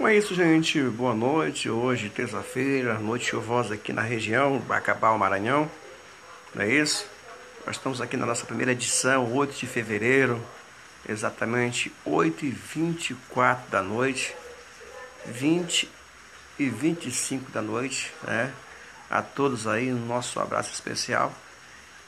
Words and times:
é 0.00 0.16
isso, 0.16 0.34
gente. 0.34 0.80
Boa 0.80 1.14
noite. 1.14 1.68
Hoje, 1.68 2.08
terça-feira, 2.08 2.98
noite 2.98 3.26
chuvosa 3.26 3.74
aqui 3.74 3.92
na 3.92 4.00
região, 4.00 4.58
Bacabal, 4.58 5.18
Maranhão. 5.18 5.70
Não 6.54 6.62
é 6.62 6.68
isso? 6.68 7.06
Nós 7.66 7.76
estamos 7.76 8.00
aqui 8.00 8.16
na 8.16 8.26
nossa 8.26 8.46
primeira 8.46 8.72
edição, 8.72 9.32
8 9.32 9.54
de 9.54 9.66
fevereiro, 9.66 10.40
exatamente 11.08 11.92
8 12.04 12.46
e 12.46 12.50
24 12.50 13.70
da 13.70 13.82
noite, 13.82 14.34
20 15.26 15.88
e 16.58 16.68
25 16.68 17.52
da 17.52 17.62
noite, 17.62 18.12
né? 18.24 18.52
A 19.10 19.22
todos 19.22 19.66
aí, 19.66 19.92
um 19.92 20.06
nosso 20.06 20.40
abraço 20.40 20.72
especial. 20.72 21.32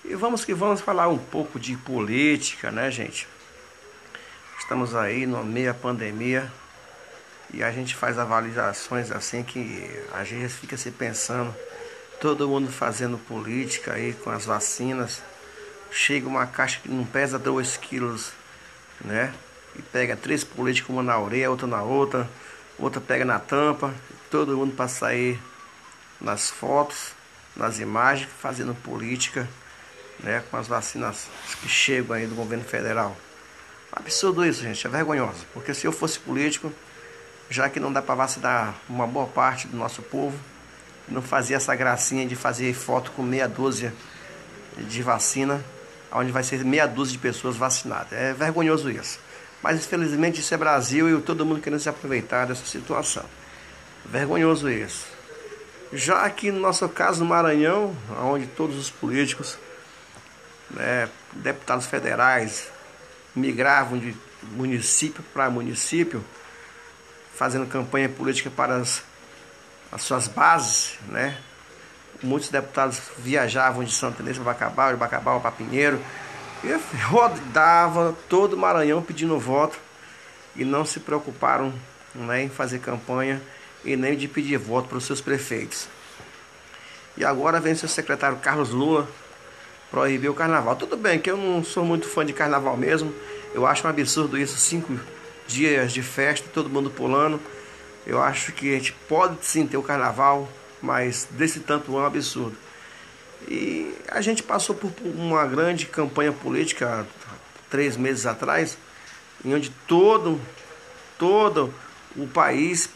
E 0.04 0.14
vamos 0.14 0.44
que 0.44 0.54
vamos 0.54 0.80
falar 0.80 1.08
um 1.08 1.18
pouco 1.18 1.60
de 1.60 1.76
política, 1.76 2.70
né, 2.70 2.90
gente? 2.90 3.28
Estamos 4.58 4.94
aí 4.94 5.26
no 5.26 5.44
meio 5.44 5.72
da 5.72 5.78
pandemia 5.78 6.50
e 7.56 7.62
a 7.62 7.70
gente 7.70 7.94
faz 7.94 8.18
avaliações 8.18 9.12
assim 9.12 9.42
que 9.42 9.88
a 10.12 10.24
gente 10.24 10.52
fica 10.52 10.76
se 10.76 10.90
pensando, 10.90 11.54
todo 12.20 12.48
mundo 12.48 12.70
fazendo 12.70 13.16
política 13.16 13.92
aí 13.92 14.12
com 14.12 14.30
as 14.30 14.44
vacinas. 14.44 15.22
Chega 15.90 16.26
uma 16.26 16.46
caixa 16.46 16.80
que 16.80 16.88
não 16.88 17.04
pesa 17.04 17.38
2 17.38 17.76
quilos, 17.76 18.32
né? 19.04 19.32
E 19.76 19.82
pega 19.82 20.16
três 20.16 20.42
políticos, 20.42 20.90
uma 20.90 21.02
na 21.02 21.18
orelha, 21.18 21.50
outra 21.50 21.66
na 21.66 21.82
outra, 21.82 22.28
outra 22.76 23.00
pega 23.00 23.24
na 23.24 23.38
tampa, 23.38 23.94
todo 24.30 24.56
mundo 24.56 24.74
para 24.74 24.88
sair 24.88 25.38
nas 26.20 26.50
fotos, 26.50 27.12
nas 27.56 27.78
imagens, 27.78 28.28
fazendo 28.40 28.74
política, 28.74 29.48
né? 30.18 30.42
Com 30.50 30.56
as 30.56 30.66
vacinas 30.66 31.28
que 31.60 31.68
chegam 31.68 32.16
aí 32.16 32.26
do 32.26 32.34
governo 32.34 32.64
federal. 32.64 33.16
Absurdo 33.92 34.44
isso, 34.44 34.62
gente, 34.62 34.84
é 34.84 34.90
vergonhoso. 34.90 35.46
Porque 35.52 35.72
se 35.72 35.86
eu 35.86 35.92
fosse 35.92 36.18
político, 36.18 36.72
já 37.48 37.68
que 37.68 37.78
não 37.78 37.92
dá 37.92 38.02
para 38.02 38.14
vacinar 38.14 38.74
uma 38.88 39.06
boa 39.06 39.26
parte 39.26 39.66
do 39.66 39.76
nosso 39.76 40.02
povo, 40.02 40.38
não 41.08 41.20
fazia 41.20 41.56
essa 41.56 41.74
gracinha 41.74 42.26
de 42.26 42.34
fazer 42.34 42.72
foto 42.74 43.10
com 43.12 43.22
meia 43.22 43.46
dúzia 43.46 43.92
de 44.78 45.02
vacina, 45.02 45.62
onde 46.10 46.32
vai 46.32 46.42
ser 46.42 46.64
meia 46.64 46.86
dúzia 46.86 47.12
de 47.12 47.18
pessoas 47.18 47.56
vacinadas. 47.56 48.12
É 48.12 48.32
vergonhoso 48.32 48.90
isso. 48.90 49.18
Mas 49.62 49.78
infelizmente 49.78 50.40
isso 50.40 50.52
é 50.52 50.56
Brasil 50.56 51.18
e 51.18 51.22
todo 51.22 51.44
mundo 51.44 51.60
querendo 51.60 51.80
se 51.80 51.88
aproveitar 51.88 52.46
dessa 52.46 52.64
situação. 52.64 53.24
Vergonhoso 54.04 54.70
isso. 54.70 55.06
Já 55.92 56.24
aqui 56.24 56.50
no 56.50 56.60
nosso 56.60 56.88
caso 56.88 57.22
no 57.22 57.30
Maranhão, 57.30 57.96
onde 58.22 58.46
todos 58.46 58.76
os 58.76 58.90
políticos, 58.90 59.58
né, 60.70 61.08
deputados 61.32 61.86
federais, 61.86 62.68
migravam 63.34 63.98
de 63.98 64.14
município 64.52 65.22
para 65.32 65.48
município, 65.48 66.22
fazendo 67.36 67.66
campanha 67.66 68.08
política 68.08 68.50
para 68.50 68.76
as, 68.76 69.02
as 69.90 70.02
suas 70.02 70.28
bases, 70.28 70.98
né? 71.08 71.36
Muitos 72.22 72.48
deputados 72.48 73.00
viajavam 73.18 73.84
de 73.84 73.92
Santa 73.92 74.22
Inês 74.22 74.36
para 74.38 74.52
Bacabal, 74.52 74.92
de 74.92 74.96
Bacabal 74.96 75.40
para 75.40 75.50
Pinheiro, 75.50 76.00
e 76.62 76.72
rodava 77.04 78.14
todo 78.28 78.54
o 78.54 78.56
Maranhão 78.56 79.02
pedindo 79.02 79.38
voto 79.38 79.78
e 80.56 80.64
não 80.64 80.84
se 80.84 81.00
preocuparam 81.00 81.72
né, 82.14 82.44
em 82.44 82.48
fazer 82.48 82.78
campanha 82.78 83.42
e 83.84 83.96
nem 83.96 84.16
de 84.16 84.26
pedir 84.26 84.56
voto 84.56 84.88
para 84.88 84.98
os 84.98 85.04
seus 85.04 85.20
prefeitos. 85.20 85.88
E 87.16 87.24
agora 87.24 87.60
vem 87.60 87.74
seu 87.74 87.88
secretário 87.88 88.38
Carlos 88.38 88.70
Lula 88.70 89.06
proibir 89.90 90.28
o 90.28 90.34
carnaval. 90.34 90.74
Tudo 90.76 90.96
bem 90.96 91.18
que 91.18 91.30
eu 91.30 91.36
não 91.36 91.62
sou 91.62 91.84
muito 91.84 92.08
fã 92.08 92.24
de 92.24 92.32
carnaval 92.32 92.76
mesmo. 92.76 93.14
Eu 93.52 93.66
acho 93.66 93.86
um 93.86 93.90
absurdo 93.90 94.38
isso, 94.38 94.56
cinco 94.56 94.98
dias 95.46 95.92
de 95.92 96.02
festa, 96.02 96.48
todo 96.52 96.68
mundo 96.68 96.90
pulando. 96.90 97.40
Eu 98.06 98.22
acho 98.22 98.52
que 98.52 98.70
a 98.70 98.78
gente 98.78 98.92
pode 99.08 99.44
sim 99.44 99.66
ter 99.66 99.76
o 99.76 99.82
carnaval, 99.82 100.48
mas 100.80 101.26
desse 101.30 101.60
tanto 101.60 101.92
é 101.92 102.00
um 102.00 102.04
absurdo. 102.04 102.56
E 103.48 103.94
a 104.08 104.20
gente 104.20 104.42
passou 104.42 104.74
por 104.74 104.90
uma 105.04 105.46
grande 105.46 105.86
campanha 105.86 106.32
política 106.32 107.06
três 107.70 107.96
meses 107.96 108.26
atrás, 108.26 108.78
em 109.44 109.54
onde 109.54 109.70
todo, 109.86 110.40
todo 111.18 111.74
o 112.16 112.26
país 112.26 112.88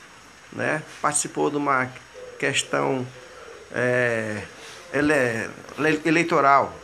né, 0.53 0.83
participou 1.03 1.51
de 1.51 1.57
uma 1.57 1.91
questão 2.39 3.07
é, 3.73 4.43
ele, 4.93 5.51
eleitoral 6.05 6.75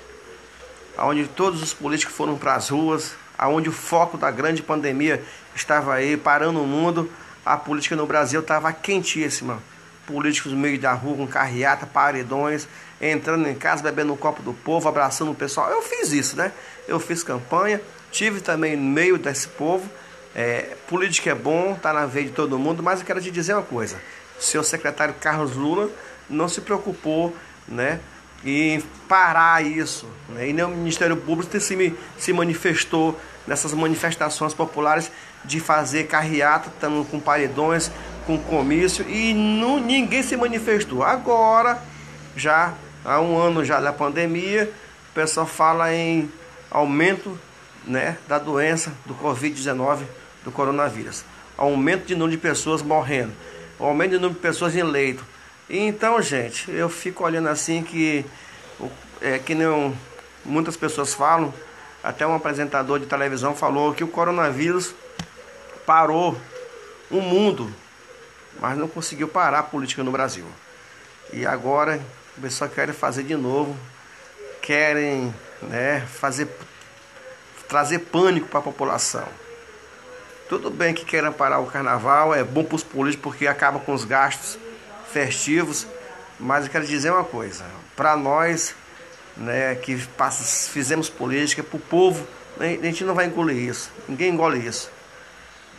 onde 0.98 1.26
todos 1.26 1.62
os 1.62 1.74
políticos 1.74 2.14
foram 2.14 2.36
para 2.36 2.54
as 2.54 2.68
ruas, 2.68 3.14
aonde 3.44 3.68
o 3.68 3.72
foco 3.72 4.16
da 4.16 4.30
grande 4.30 4.62
pandemia 4.62 5.22
estava 5.54 5.92
aí 5.92 6.16
parando 6.16 6.62
o 6.62 6.66
mundo, 6.66 7.10
a 7.44 7.58
política 7.58 7.94
no 7.94 8.06
Brasil 8.06 8.40
estava 8.40 8.72
quentíssima. 8.72 9.62
Políticos 10.06 10.52
no 10.52 10.58
meio 10.58 10.78
da 10.78 10.92
rua 10.94 11.18
com 11.18 11.26
carreata, 11.26 11.86
paredões, 11.86 12.66
entrando 13.00 13.46
em 13.46 13.54
casa, 13.54 13.82
bebendo 13.82 14.14
o 14.14 14.16
copo 14.16 14.42
do 14.42 14.54
povo, 14.54 14.88
abraçando 14.88 15.30
o 15.30 15.34
pessoal. 15.34 15.70
Eu 15.70 15.82
fiz 15.82 16.10
isso, 16.12 16.36
né? 16.36 16.52
Eu 16.88 16.98
fiz 16.98 17.22
campanha, 17.22 17.80
tive 18.10 18.40
também 18.40 18.76
no 18.76 18.82
meio 18.82 19.18
desse 19.18 19.48
povo. 19.48 19.88
É, 20.34 20.76
política 20.88 21.30
é 21.30 21.34
bom, 21.34 21.74
tá 21.74 21.92
na 21.92 22.06
veia 22.06 22.26
de 22.26 22.32
todo 22.32 22.58
mundo, 22.58 22.82
mas 22.82 23.00
eu 23.00 23.06
quero 23.06 23.20
te 23.20 23.30
dizer 23.30 23.52
uma 23.52 23.62
coisa: 23.62 24.00
seu 24.38 24.64
secretário 24.64 25.14
Carlos 25.20 25.54
Lula 25.54 25.90
não 26.30 26.48
se 26.48 26.62
preocupou, 26.62 27.34
né? 27.68 28.00
e 28.44 28.82
parar 29.08 29.64
isso. 29.64 30.06
Né? 30.28 30.50
E 30.50 30.52
nem 30.52 30.64
o 30.64 30.68
Ministério 30.68 31.16
Público 31.16 31.58
se, 31.58 31.94
se 32.18 32.32
manifestou 32.32 33.18
nessas 33.46 33.72
manifestações 33.72 34.54
populares 34.54 35.10
de 35.44 35.60
fazer 35.60 36.04
carreata, 36.04 36.68
estamos 36.68 37.08
com 37.08 37.20
paredões, 37.20 37.90
com 38.26 38.38
comício, 38.38 39.08
e 39.08 39.34
não, 39.34 39.78
ninguém 39.78 40.22
se 40.22 40.36
manifestou. 40.36 41.02
Agora, 41.02 41.82
já 42.36 42.72
há 43.04 43.20
um 43.20 43.36
ano 43.36 43.64
já 43.64 43.80
da 43.80 43.92
pandemia, 43.92 44.72
o 45.10 45.14
pessoal 45.14 45.46
fala 45.46 45.94
em 45.94 46.30
aumento 46.70 47.38
né, 47.86 48.16
da 48.26 48.38
doença 48.38 48.92
do 49.04 49.14
Covid-19, 49.14 50.00
do 50.42 50.50
coronavírus. 50.50 51.24
Aumento 51.56 52.06
de 52.06 52.14
número 52.14 52.32
de 52.32 52.38
pessoas 52.38 52.82
morrendo, 52.82 53.32
aumento 53.78 54.12
de 54.12 54.16
número 54.16 54.34
de 54.34 54.40
pessoas 54.40 54.74
em 54.74 54.82
leito 54.82 55.24
então, 55.68 56.20
gente, 56.20 56.70
eu 56.70 56.88
fico 56.90 57.24
olhando 57.24 57.48
assim 57.48 57.82
que 57.82 58.24
é 59.20 59.38
que 59.38 59.54
nem 59.54 59.94
muitas 60.44 60.76
pessoas 60.76 61.14
falam, 61.14 61.54
até 62.04 62.26
um 62.26 62.34
apresentador 62.34 63.00
de 63.00 63.06
televisão 63.06 63.56
falou 63.56 63.94
que 63.94 64.04
o 64.04 64.08
coronavírus 64.08 64.94
parou 65.86 66.36
o 67.10 67.20
mundo, 67.22 67.72
mas 68.60 68.76
não 68.76 68.86
conseguiu 68.86 69.26
parar 69.26 69.60
a 69.60 69.62
política 69.62 70.04
no 70.04 70.12
Brasil. 70.12 70.44
E 71.32 71.46
agora 71.46 71.98
o 72.36 72.42
pessoal 72.42 72.68
quer 72.68 72.92
fazer 72.92 73.22
de 73.22 73.34
novo, 73.34 73.74
querem 74.60 75.34
né, 75.62 76.00
fazer 76.02 76.46
trazer 77.66 78.00
pânico 78.00 78.48
para 78.48 78.60
a 78.60 78.62
população. 78.62 79.26
Tudo 80.46 80.70
bem 80.70 80.92
que 80.92 81.06
queiram 81.06 81.32
parar 81.32 81.58
o 81.60 81.66
carnaval, 81.66 82.34
é 82.34 82.44
bom 82.44 82.62
para 82.62 82.76
os 82.76 82.84
políticos 82.84 83.22
porque 83.32 83.46
acaba 83.46 83.80
com 83.80 83.94
os 83.94 84.04
gastos 84.04 84.58
festivos, 85.10 85.86
mas 86.38 86.66
eu 86.66 86.70
quero 86.70 86.86
dizer 86.86 87.10
uma 87.10 87.24
coisa, 87.24 87.64
para 87.96 88.14
nós 88.14 88.74
né, 89.36 89.74
que 89.74 89.96
fizemos 89.96 91.08
política, 91.08 91.62
para 91.62 91.76
o 91.76 91.80
povo, 91.80 92.26
né, 92.56 92.78
a 92.80 92.84
gente 92.84 93.04
não 93.04 93.14
vai 93.14 93.26
engolir 93.26 93.56
isso, 93.56 93.90
ninguém 94.08 94.32
engole 94.32 94.58
isso. 94.58 94.90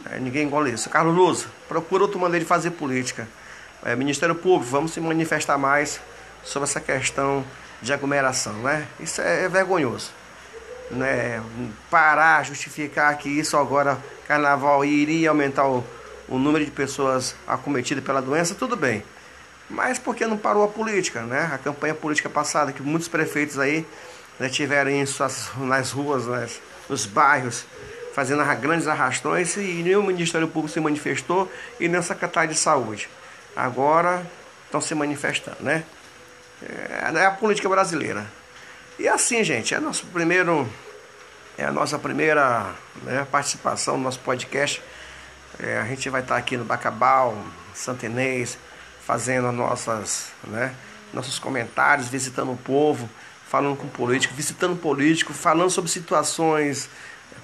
Né, 0.03 0.19
ninguém 0.19 0.45
engole 0.45 0.71
isso. 0.71 0.89
Carlos 0.89 1.15
Luz, 1.15 1.47
procura 1.67 2.03
outra 2.03 2.19
maneira 2.19 2.43
de 2.43 2.49
fazer 2.49 2.71
política. 2.71 3.27
É, 3.83 3.95
Ministério 3.95 4.35
Público, 4.35 4.71
vamos 4.71 4.93
se 4.93 4.99
manifestar 4.99 5.57
mais 5.57 5.99
sobre 6.43 6.67
essa 6.67 6.79
questão 6.79 7.45
de 7.81 7.93
aglomeração. 7.93 8.53
Né? 8.53 8.87
Isso 8.99 9.21
é, 9.21 9.43
é 9.43 9.49
vergonhoso. 9.49 10.11
Né? 10.91 11.41
Parar, 11.89 12.43
justificar 12.43 13.17
que 13.17 13.29
isso 13.29 13.57
agora, 13.57 13.97
carnaval, 14.27 14.83
iria 14.83 15.29
aumentar 15.29 15.67
o, 15.67 15.83
o 16.27 16.37
número 16.37 16.65
de 16.65 16.71
pessoas 16.71 17.35
acometidas 17.47 18.03
pela 18.03 18.21
doença, 18.21 18.55
tudo 18.55 18.75
bem. 18.75 19.03
Mas 19.69 19.97
porque 19.97 20.25
não 20.25 20.37
parou 20.37 20.63
a 20.63 20.67
política, 20.67 21.21
né? 21.21 21.49
A 21.51 21.57
campanha 21.57 21.93
política 21.93 22.29
passada, 22.29 22.71
que 22.71 22.81
muitos 22.81 23.07
prefeitos 23.07 23.57
aí 23.57 23.85
né, 24.39 24.49
tiveram 24.49 25.05
suas, 25.05 25.49
nas 25.57 25.91
ruas, 25.91 26.27
nas, 26.27 26.61
nos 26.87 27.05
bairros, 27.05 27.65
fazendo 28.13 28.43
grandes 28.55 28.87
arrastões 28.87 29.57
e 29.57 29.81
nem 29.83 29.95
o 29.95 30.03
Ministério 30.03 30.47
Público 30.47 30.73
se 30.73 30.79
manifestou 30.79 31.51
e 31.79 31.87
nem 31.87 31.99
o 31.99 32.03
Secretário 32.03 32.51
de 32.51 32.57
Saúde. 32.57 33.09
Agora 33.55 34.25
estão 34.65 34.79
se 34.79 34.93
manifestando, 34.93 35.57
né? 35.61 35.83
É, 36.61 37.11
é 37.19 37.25
a 37.25 37.31
política 37.31 37.67
brasileira. 37.67 38.25
E 38.97 39.07
assim, 39.07 39.43
gente, 39.43 39.73
é 39.73 39.79
nosso 39.79 40.05
primeiro, 40.07 40.69
é 41.57 41.65
a 41.65 41.71
nossa 41.71 41.99
primeira 41.99 42.73
né, 43.03 43.27
participação 43.29 43.97
no 43.97 44.03
nosso 44.03 44.19
podcast. 44.19 44.81
É, 45.59 45.79
a 45.79 45.85
gente 45.85 46.09
vai 46.09 46.21
estar 46.21 46.37
aqui 46.37 46.55
no 46.55 46.63
Bacabal, 46.63 47.37
Santenês, 47.73 48.57
fazendo 49.05 49.51
nossas, 49.51 50.31
né, 50.43 50.73
nossos 51.13 51.37
comentários, 51.37 52.07
visitando 52.09 52.51
o 52.51 52.57
povo, 52.57 53.09
falando 53.47 53.77
com 53.77 53.87
político, 53.87 54.33
visitando 54.33 54.75
político, 54.75 55.33
falando 55.33 55.69
sobre 55.69 55.89
situações 55.91 56.89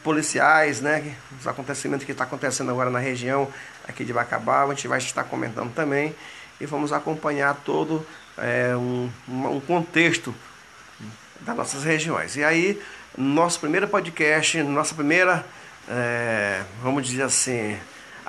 policiais, 0.04 0.82
né? 0.82 1.16
Os 1.40 1.48
acontecimentos 1.48 2.06
que 2.06 2.12
está 2.12 2.24
acontecendo 2.24 2.72
agora 2.72 2.90
na 2.90 3.00
região 3.00 3.48
aqui 3.88 4.04
de 4.04 4.12
Bacabal, 4.12 4.72
a 4.72 4.74
gente 4.74 4.88
vai 4.88 4.98
estar 4.98 5.24
comentando 5.24 5.72
também 5.74 6.16
e 6.60 6.66
vamos 6.66 6.92
acompanhar 6.92 7.56
todo 7.64 8.06
é, 8.38 8.76
um, 8.76 9.10
um 9.28 9.60
contexto 9.60 10.34
das 11.42 11.56
nossas 11.56 11.84
regiões. 11.84 12.36
E 12.36 12.44
aí, 12.44 12.82
nosso 13.18 13.60
primeiro 13.60 13.88
podcast, 13.88 14.62
nossa 14.64 14.96
primeira, 14.96 15.46
é, 15.88 16.64
vamos 16.82 17.06
dizer 17.06 17.24
assim, 17.24 17.78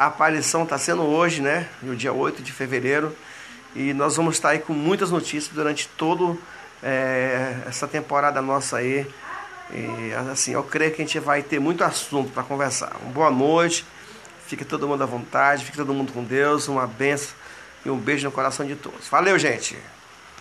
a 0.03 0.07
aparição 0.07 0.65
está 0.65 0.77
sendo 0.77 1.03
hoje, 1.03 1.41
né? 1.41 1.69
No 1.81 1.95
dia 1.95 2.13
8 2.13 2.43
de 2.43 2.53
fevereiro. 2.53 3.17
E 3.75 3.93
nós 3.95 4.17
vamos 4.17 4.35
estar 4.35 4.51
aí 4.51 4.59
com 4.59 4.73
muitas 4.73 5.13
notícias 5.13 5.55
durante 5.55 5.89
toda 5.97 6.37
é, 6.83 7.59
essa 7.69 7.87
temporada 7.87 8.43
nossa 8.43 8.79
aí. 8.79 9.07
E 9.73 10.13
assim, 10.33 10.55
eu 10.55 10.65
creio 10.65 10.93
que 10.93 11.01
a 11.01 11.05
gente 11.05 11.21
vai 11.21 11.41
ter 11.41 11.61
muito 11.61 11.85
assunto 11.85 12.33
para 12.33 12.43
conversar. 12.43 12.97
Uma 13.01 13.13
boa 13.13 13.31
noite, 13.31 13.87
fique 14.47 14.65
todo 14.65 14.89
mundo 14.89 15.03
à 15.05 15.07
vontade, 15.07 15.65
fique 15.65 15.77
todo 15.77 15.95
mundo 15.95 16.13
com 16.13 16.25
Deus, 16.25 16.67
uma 16.67 16.87
benção 16.87 17.35
e 17.85 17.91
um 17.91 17.97
beijo 17.97 18.25
no 18.25 18.33
coração 18.33 18.67
de 18.67 18.75
todos. 18.75 19.07
Valeu, 19.09 19.39
gente! 19.39 19.79